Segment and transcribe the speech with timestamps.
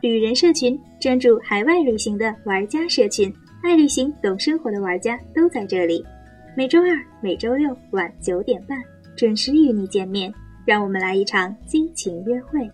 [0.00, 6.04] 旅人社群专注海外旅行的玩家社群，爱旅行、懂生活的玩家都在这里。
[6.56, 6.86] 每周二、
[7.20, 8.78] 每周六晚九点半
[9.16, 10.32] 准时与你见面，
[10.64, 12.70] 让我们来一场激情约会。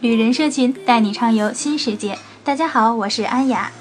[0.00, 2.18] 旅人社群带你畅游新世界。
[2.44, 3.72] 大家好，我是安雅。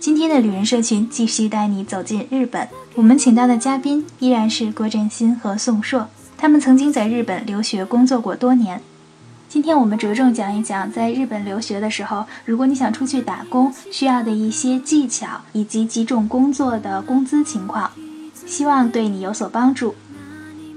[0.00, 2.66] 今天的旅人社群继续带你走进日本。
[2.94, 6.08] 我们请到的嘉宾依然是郭振新和宋硕，
[6.38, 8.80] 他们曾经在日本留学工作过多年。
[9.46, 17.90] 今天我们着重讲一讲在日本留学的时候，如果你想出去打工，需要的一些技巧以及几种工作的工资情况，
[18.46, 19.94] 希望对你有所帮助。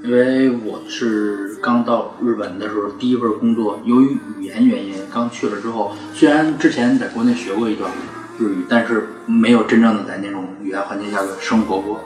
[0.03, 7.89] 因为我是刚到日本的时候，第一份工作，由于语言原因，刚去了之后，虽然之前在国内学过一段
[8.37, 12.03] 日语，但是没有真正的在那种语言环境下的生活过。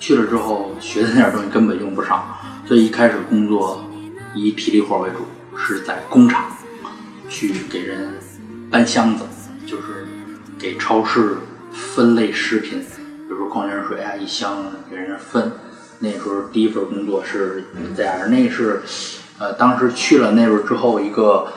[0.00, 2.24] 去了之后，学的那点东西根本用不上，
[2.64, 3.84] 所以一开始工作
[4.34, 5.26] 以体力活为主，
[5.58, 6.44] 是在工厂
[7.28, 8.14] 去给人
[8.70, 9.24] 搬箱子，
[9.66, 10.06] 就是
[10.56, 11.38] 给超市
[11.72, 15.50] 分类食品，比如说矿泉水啊，一箱给人分。
[15.98, 17.64] 那时候第一份工作是
[17.96, 18.80] 在，那是，
[19.38, 21.52] 呃，当时去了那边之后，一个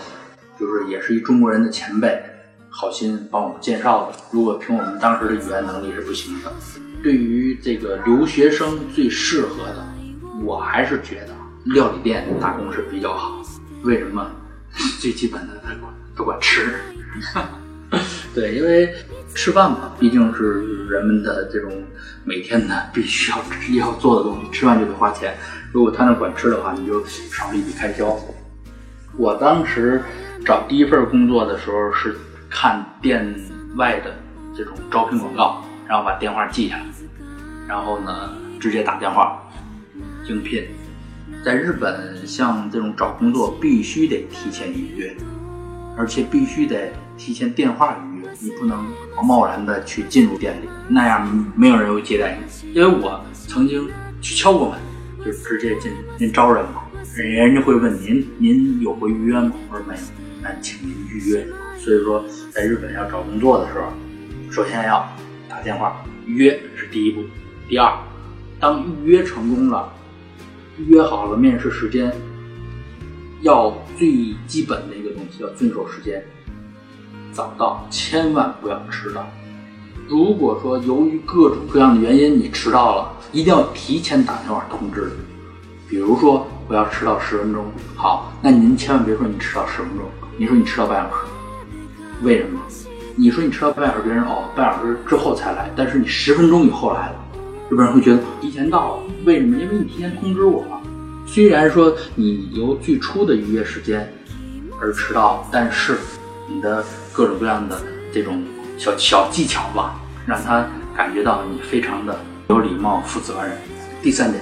[0.60, 2.20] 就是也是一中国人的前辈，
[2.74, 4.18] 好心帮我们介绍的。
[4.32, 6.52] 如果凭我们当时的语言能力是不行的。
[7.04, 9.86] 对于这个留学生最适合的，
[10.44, 13.44] 我还是觉得料理店打工是比较好。
[13.84, 14.26] 为什么？
[15.00, 16.74] 最基本的他管 他管吃。
[18.34, 18.96] 对，因为。
[19.34, 21.72] 吃饭嘛，毕竟是人们的这种
[22.26, 23.38] 每天的必须要
[23.88, 25.38] 要做的东西，吃饭就得花钱。
[25.72, 28.20] 如果他那管吃的话，你就少了一笔开销。
[29.16, 30.04] 我当时
[30.46, 32.14] 找第一份工作的时候是
[32.52, 33.34] 看店
[33.78, 34.14] 外的
[34.56, 36.86] 这种招聘广告，然后把电话记下来，
[37.68, 39.42] 然后呢直接打电话
[40.28, 40.68] 应聘。
[41.44, 45.16] 在日本，像这种找工作必须得提前预约，
[45.98, 48.30] 而且必须得提前电话预约。
[48.40, 48.86] 你不能
[49.24, 52.74] 贸然的去进入店里，那样没有人会接待你。
[52.74, 53.90] 因为我曾经
[54.22, 54.80] 去敲过门，
[55.26, 56.84] 就直接进，您招人吗？
[57.16, 59.52] 人人家会问您，您有过预约吗？
[59.70, 60.02] 我说没有，
[60.42, 61.48] 那请您预约。
[61.84, 63.88] 所以说，在日本要找工作的时候，
[64.52, 65.04] 首先要
[65.50, 67.24] 打电话预约是第一步。
[67.68, 67.92] 第二，
[68.60, 69.92] 当预约成功了，
[70.78, 72.14] 约好了面试时间，
[73.42, 76.24] 要最基本的一个东西要遵守时间。
[77.32, 79.28] 早到，千万不要迟到。
[80.08, 85.12] 如果说由于各种各样的原因你迟到了，一定要提前打电话通知。
[85.90, 87.66] 比如说，我要迟到十分钟，
[87.96, 90.06] 好，那您千万别说你迟到十分钟，
[90.38, 91.31] 你说你迟到半小时。
[92.22, 92.60] 为什么？
[93.16, 97.16] 你说你迟到半小时，别人哦，半小时之后才来，但是你十分钟以后来了，
[97.70, 99.04] 日本人会觉得提前到了。
[99.26, 99.58] 为什么？
[99.58, 100.82] 因为你提前通知我了。
[101.26, 104.12] 虽然说你由最初的预约时间
[104.80, 105.98] 而迟到，但是
[106.48, 106.84] 你的。
[107.14, 107.78] 各种各样的
[108.14, 108.42] 这种
[108.78, 110.66] 小小技巧吧，让他
[110.96, 112.18] 感觉到你非常的
[112.48, 113.52] 有礼貌、负责任。
[114.02, 114.42] 第三点，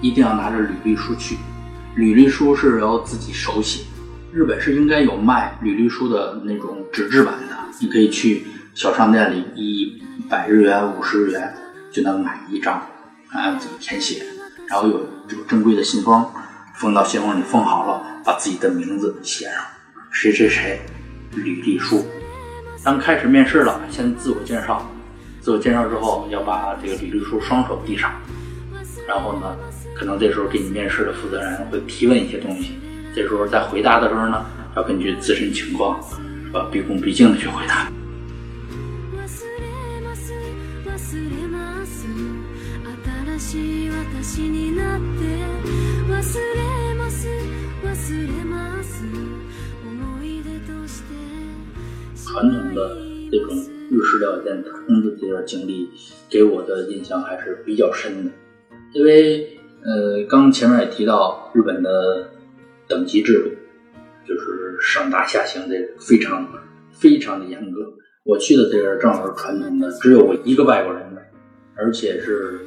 [0.00, 1.36] 一定要拿着履历书去，
[1.94, 3.82] 履历书是由自己手写。
[4.36, 11.54] 日本是应该有卖履历书的那种纸质版的，你可以去小商店里一百日元、五十日元
[11.90, 12.74] 就能买一张，
[13.30, 14.22] 啊，自己填写，
[14.68, 16.30] 然后有有正规的信封，
[16.74, 19.54] 封到信封里封好了，把自己的名字写上，
[20.10, 20.82] 谁谁谁。
[21.34, 22.04] 履历书，
[22.84, 24.86] 当开始面试了，先自我介绍，
[25.40, 28.12] 自我介绍之后要把这个履历书双手递上，
[29.08, 29.56] 然后呢，
[29.94, 32.72] 可能这时候给你面试的负责人会提问一些东西，
[33.16, 34.44] 这时候在回答的时候呢，
[34.76, 35.98] 要根据自身情况，
[36.44, 37.90] 是吧，毕恭毕敬的去回答。
[52.22, 52.98] 传统的
[53.32, 53.56] 这种
[53.90, 55.88] 日式料理店打工的这段经历，
[56.28, 58.30] 给我的印象还是比较深的。
[58.92, 62.28] 因为呃，刚前面也提到日本的
[62.88, 63.50] 等级制度，
[64.26, 66.46] 就是上大下行的非常
[66.92, 67.92] 非常的严格。
[68.24, 71.22] 我去的这边正好是传统的，只有我一个外国人的，
[71.76, 72.58] 而且是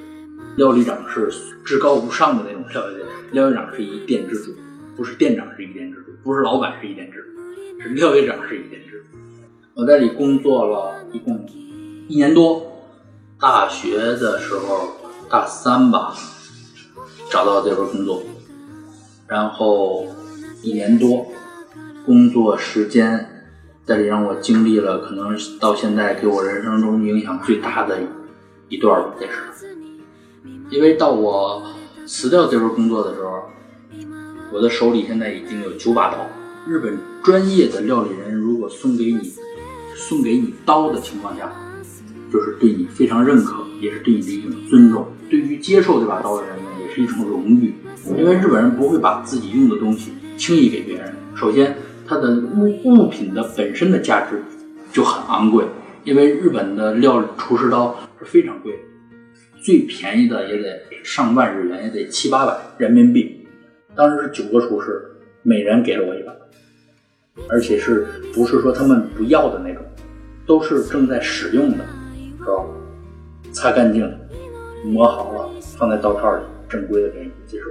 [0.56, 1.30] 廖旅长是
[1.66, 4.56] 至高无上的那种料理店，料理长是一店之主，
[4.96, 9.06] 不是店长是一店之主，不是老板是一店之主，是廖旅长是一店之主。
[9.76, 11.46] 我在里工作了一共
[12.08, 12.86] 一年多，
[13.40, 14.94] 大学的时候
[15.30, 16.14] 大三吧，
[17.30, 18.24] 找到这份工作，
[19.30, 20.08] 然后
[20.64, 21.28] 一年多
[22.06, 23.44] 工作时间，
[23.86, 28.00] 在里让我经历了可能到现在给我人生中影响最大的
[28.70, 29.78] 一段吧，这是，
[30.72, 31.64] 因为到我
[32.08, 33.44] 辞掉这份工作的时候，
[34.52, 36.18] 我的手里现在已经有九把刀。
[36.68, 39.34] 日本专业的料理人如果送给你
[39.96, 41.52] 送给你刀的情况下，
[42.32, 45.06] 就是对你非常认可，也是对你的一种尊重。
[45.30, 47.76] 对于接受这把刀的人呢，也是一种荣誉。
[48.18, 51.14] 因为日本人不会把自己用的东西轻易给别人。
[51.36, 51.76] 首先，
[52.08, 54.42] 它的物物品的本身的价值
[54.92, 55.64] 就很昂贵，
[56.04, 58.74] 因为日本的料理厨师刀是非常贵，
[59.64, 63.48] 最便宜的也得上万日元，也得七八百人民币。
[63.96, 65.02] 当时是九个厨师，
[65.44, 66.34] 每人给了我一把，
[67.48, 69.84] 而且是不是说他们不要的那种，
[70.46, 71.86] 都是正在使用的，
[72.40, 72.66] 是吧？
[73.52, 74.12] 擦干净，
[74.84, 77.66] 磨好了，放在刀叉里，正规的给你接受。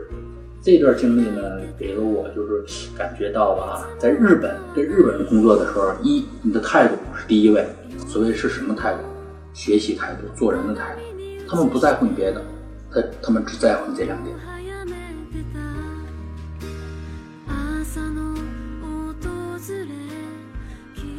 [0.60, 7.64] 这段经历呢，给了我就是感觉到吧，在日本跟日本人工作的时候，一你的态度是第一位。
[8.06, 8.98] 所谓是什么态度？
[9.52, 11.00] 学习态度，做人的态度。
[11.48, 12.42] 他们不在乎你别的，
[12.92, 14.36] 他他们只在乎你这两点。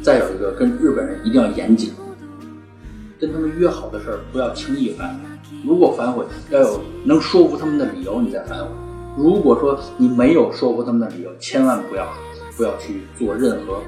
[0.02, 1.92] 再有一个，跟日本人一定要严谨，
[3.20, 5.20] 跟他们约好的事儿不要轻易反悔。
[5.62, 8.66] 如果反悔，要有能说服他们的理由，你再反悔。
[9.16, 12.08] 如果说你没有说服他们的理由，千万不要
[12.56, 13.82] 不要去做任何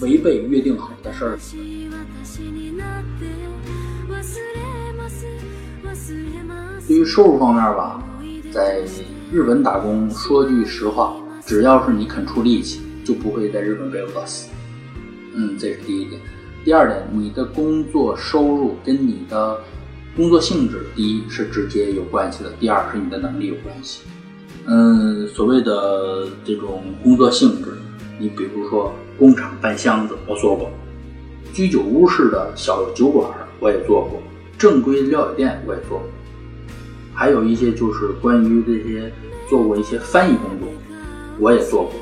[0.00, 1.38] 违背约定好的事儿。
[6.88, 8.02] 对于收入方面吧，
[8.52, 8.82] 在
[9.30, 11.14] 日本打工，说句实话，
[11.46, 14.48] 只要是你肯出力气，就不会在日本被饿死。
[15.34, 16.20] 嗯，这是第一点。
[16.64, 19.58] 第二点，你的工作收入跟你的
[20.16, 24.02] 工作性质，第一是直接有关系的，第二是你的能力有关系。
[24.66, 27.72] 嗯，所谓的这种工作性质，
[28.16, 30.68] 你比如说工厂搬箱子，我做过；
[31.52, 33.28] 居酒屋式的小酒馆，
[33.58, 34.20] 我也做过；
[34.56, 36.06] 正规料理店我也做过。
[37.12, 39.12] 还有一些就是关于这些
[39.50, 40.68] 做过一些翻译工作，
[41.40, 41.94] 我也做过。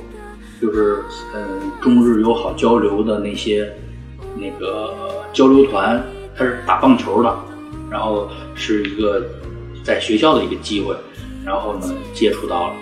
[0.61, 0.99] 就是
[1.35, 3.75] 嗯，中日友好交流的那些
[4.37, 6.03] 那个交流团，
[6.37, 7.39] 他是打棒球的，
[7.91, 9.23] 然后是一个
[9.83, 10.95] 在学校的一个机会。
[11.45, 12.75] 然后呢，接触到了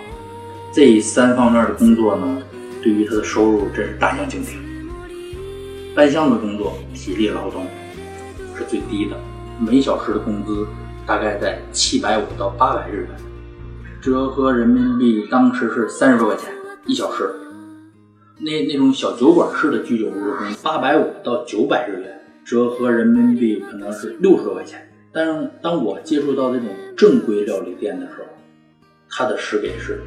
[0.73, 2.41] 这三方面的工作呢，
[2.83, 4.59] 对于他的收入真是大相径庭。
[5.95, 7.65] 搬箱子工作体力劳动
[8.57, 9.15] 是最低的，
[9.59, 10.67] 每小时的工资
[11.05, 13.09] 大概在七百五到八百日元，
[14.01, 16.53] 折合人民币当时是三十多块钱
[16.85, 17.33] 一小时。
[18.41, 24.79] 那那种小酒馆式的居酒屋，可能八百五到九百日元，折合人民币可能是六十多块钱。
[25.11, 28.23] 但是当我接触到这种正规料理店的时候，
[29.09, 30.01] 他的时给是，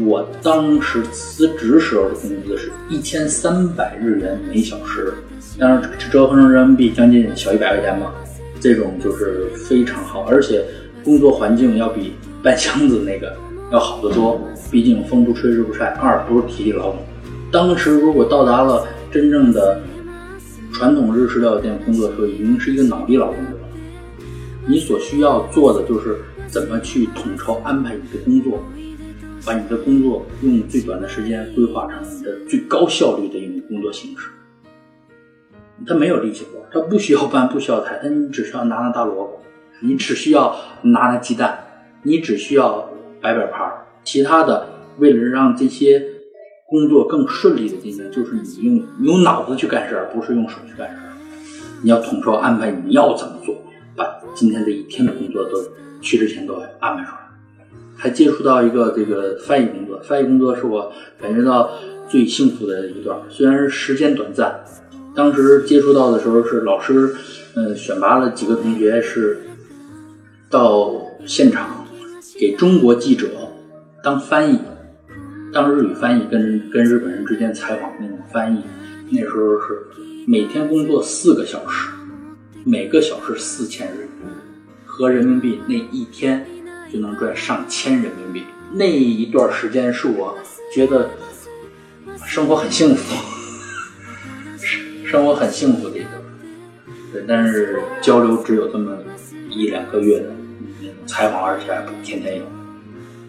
[0.00, 5.14] 我当时辞职时候的工资是一千三百日元每小时，
[5.58, 8.12] 当然折合成人民币将近小一百块钱吧。
[8.58, 10.64] 这种就是非常好，而且
[11.04, 13.34] 工作环境要比搬箱子那个
[13.70, 14.40] 要好得多。
[14.70, 16.98] 毕竟风不吹日不晒，二不是体力劳动。
[17.50, 19.80] 当时如果到达了真正的
[20.72, 23.68] 传统日式料理店工作的时候，已经是一个脑力劳动者了。
[24.66, 26.18] 你所需要做的就是。
[26.50, 28.60] 怎么去统筹安排你的工作，
[29.46, 34.30] 把你的工作用最短的时间规划成你的最高效率的一种工作形式？
[35.86, 39.40] 他没有力气活，他不需要搬，不需要抬，他你只需要拿拿大萝卜，
[39.78, 41.56] 你只需要拿拿鸡蛋，
[42.02, 43.70] 你只需要摆摆盘。
[44.02, 46.04] 其他的，为了让这些
[46.70, 51.12] 工作更顺利的进行，就是你用你用脑子去干事儿，不是用手去干事儿。
[51.82, 53.54] 你要统筹安排你要怎么做，
[53.96, 55.58] 把今天这一天的工作都。
[56.02, 60.00] 去之前都安排出来，还接触到一个这个翻译工作。
[60.00, 61.72] 翻译工作是我感觉到
[62.08, 64.64] 最幸福的一段，虽然时间短暂。
[65.14, 67.14] 当时接触到的时候是老师，
[67.54, 69.42] 嗯，选拔了几个同学是
[70.48, 70.90] 到
[71.26, 71.84] 现场
[72.38, 73.28] 给中国记者
[74.02, 74.58] 当翻译，
[75.52, 78.62] 当日语翻译，跟跟日本人之间采访那种翻译。
[79.10, 79.86] 那时候是
[80.26, 81.90] 每天工作四个小时，
[82.64, 84.08] 每个小时四千日元。
[84.84, 86.46] 合人民币那一天
[86.92, 90.38] 就能赚上千人民币，那一段时间是我
[90.72, 91.10] 觉得
[92.24, 93.16] 生活很幸福，
[95.04, 96.12] 生活很幸福的一段。
[97.12, 98.96] 对，但是交流只有这么
[99.48, 100.30] 一两个月的
[101.06, 102.44] 采访，而且还不天天有。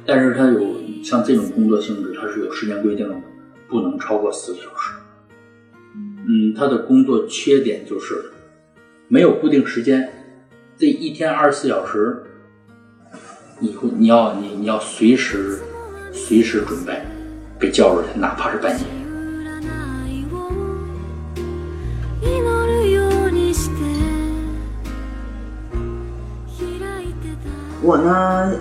[0.05, 3.15] 但是它有像这种工作性质，它是有时间规定的，
[3.70, 4.91] 不能超过四个小时。
[5.96, 8.31] 嗯，它的工作缺点就是
[9.08, 10.12] 没有固定时间。
[10.77, 12.24] 这一天二十四小时，
[13.60, 15.60] 你会你要你你要随时
[16.12, 17.00] 随时准备
[17.60, 18.86] 被叫出去，哪怕是半夜。
[27.84, 28.55] 我呢，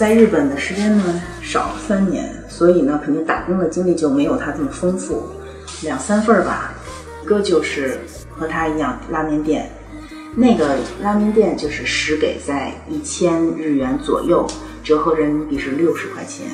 [0.00, 5.22] 在日本的时间呢少三年，所以呢，肯定打工的经历就没有他这么丰富，
[5.82, 6.72] 两三份儿吧。
[7.22, 7.98] 一个就是
[8.30, 9.70] 和他一样拉面店，
[10.34, 14.46] 那个拉面店就是时给在一千日元左右，
[14.82, 16.46] 折合人民币是六十块钱。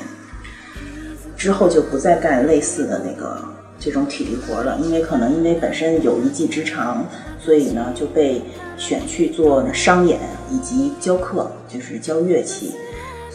[1.36, 3.40] 之后就不再干类似的那个
[3.78, 7.06] 这种体力活了，因为可能因为本身有一技之长，
[7.38, 8.42] 所以呢就被
[8.76, 10.18] 选去做商演
[10.50, 12.74] 以及教课，就是教乐器。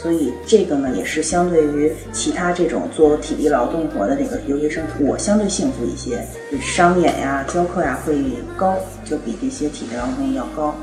[0.02, 8.16] 所以这个呢也是相对于其他这种做体力劳动活的这个留学生，我相对幸福一些，就商演呀、教课呀会
[8.58, 10.76] 高，就比这些体力劳动要高。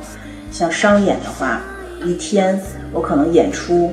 [0.52, 1.62] 像商演的话，
[2.04, 2.60] 一天
[2.92, 3.92] 我可能演出。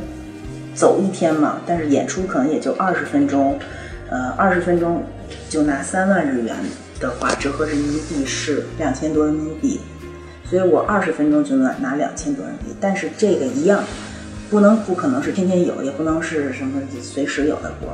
[0.76, 3.58] 走一天嘛，但是演出可能也就二十分钟，
[4.10, 5.02] 呃，二十分钟
[5.50, 6.54] 就拿三万日元
[7.00, 9.80] 的话，折合人民币是两千多人民币，
[10.44, 12.78] 所以我二十分钟就能拿两千多人民币。
[12.82, 13.82] 但是这个一样，
[14.50, 17.88] 不能不可能是天天有，也不能是什么随时有的活。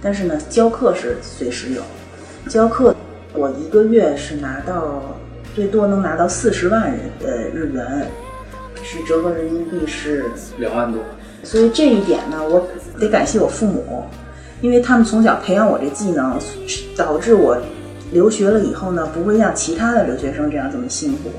[0.00, 1.82] 但是呢，教课是随时有，
[2.48, 2.94] 教课
[3.34, 5.16] 我一个月是拿到
[5.54, 8.06] 最多能拿到四十万日呃日元，
[8.82, 10.26] 是折合人民币是
[10.58, 11.02] 两万多。
[11.42, 14.04] 所以这一点呢，我得感谢我父母，
[14.60, 16.38] 因为他们从小培养我这技能，
[16.96, 17.58] 导致我
[18.12, 21.30] 留学了以后呢，不会像其他的留学生这样这么辛苦。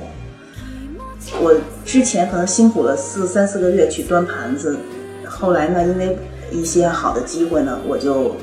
[1.41, 1.55] 我
[1.86, 4.77] 之前可能辛苦了四三四个月去端盘子，
[5.25, 6.17] 后来呢，因为
[6.51, 8.36] 一些好的机会呢，我就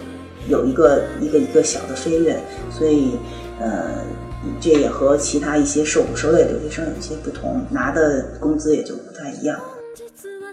[0.48, 2.38] 有一个一个一个小的飞跃，
[2.70, 3.18] 所以
[3.60, 3.90] 呃，
[4.60, 9.58] 这也和其他一些受苦受累的留学生有一些不同，拿的工资也就不太一样。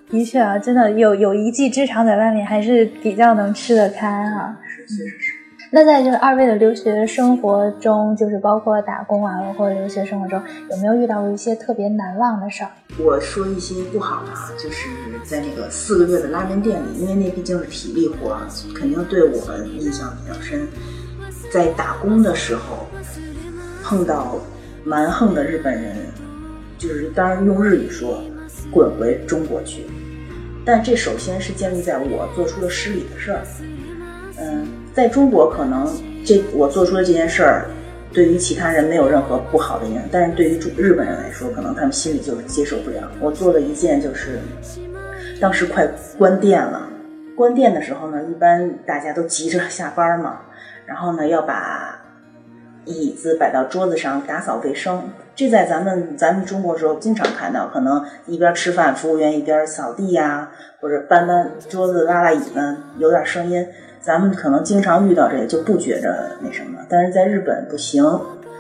[0.10, 4.58] 的确啊，真的有有一技之长在外面，还是比较能吃得开哈。
[4.88, 5.33] 是，确实是。
[5.76, 10.40] 那在就是二位的留学生活中，就是包括打工啊，或者留学生活中，
[10.70, 12.70] 有没有遇到过一些特别难忘的事儿？
[13.00, 14.88] 我说一些不好的啊，就是
[15.24, 18.38] 在那个四个月的拉面店里，因为那毕竟是体力活，
[18.76, 20.68] 肯定对我印象比较深。
[21.52, 22.86] 在打工的时候，
[23.84, 24.36] 碰到
[24.84, 25.96] 蛮横的日本人，
[26.78, 28.24] 就是当然用日语说。
[28.72, 29.86] 滚回中国去，
[30.64, 33.42] 但这首先是建立在我做出了失礼的事儿。
[34.38, 35.88] 嗯，在中国可能
[36.24, 37.66] 这我做出的这件事儿，
[38.14, 43.10] 对于其他人没有任何不好的影响，但是对于日本人来说，可能他们心里就是接受不了。
[43.20, 44.40] 我做了一件就是，
[45.42, 46.88] 当时快关店了，
[47.36, 50.42] 关店的时候呢，一般大家都急着下班嘛，
[50.86, 52.00] 然后呢要把。
[52.86, 63.66] 椅子摆到桌子上打扫卫生，这在咱们咱们中国时候经常看到，可能一边吃饭，服务员一边扫地呀，或者搬搬桌子、拉拉椅子，有点声音。
[64.04, 66.78] 咱们可能经常遇到这个，就不觉着那什么。
[66.88, 68.04] 但是在日本不行，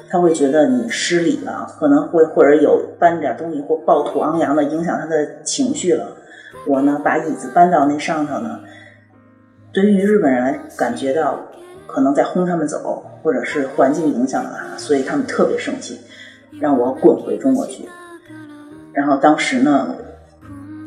[0.09, 6.07] 他会觉得你失礼了，可能会或者有搬点东西或暴吐昂扬的，影响他的情绪了。
[6.65, 8.61] 我呢，把椅子搬到那上头呢，
[9.71, 11.39] 对于日本人来感觉到。
[11.85, 16.01] 可能在轰他们走，或者是环境影响了他，所以他们特别生气，
[16.59, 17.87] 让我滚回中国去。
[18.93, 19.95] 然后当时呢，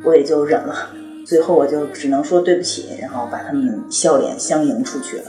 [0.03, 0.75] 我也就忍了，
[1.27, 5.25] 最后我就只能说对不起，然后把他们笑脸相迎出去了。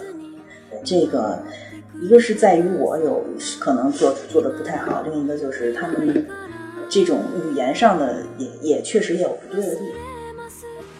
[0.85, 1.43] 这个
[1.99, 3.25] 一个是在于我有
[3.57, 6.27] 可能做做的不太好，另一个就是他们
[6.87, 9.87] 这种语言上的也也确实有不对的地方。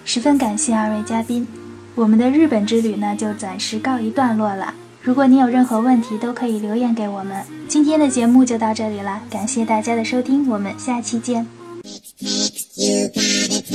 [0.03, 1.47] 十分感谢二位嘉宾。
[1.93, 4.73] 我们的日本之旅呢，就暂时告一段落了。
[5.01, 7.43] 如果你有任何问题，都可以留言给我们。
[7.67, 11.47] 今天的节目就到这里了，感谢大家的收听，我们下期见。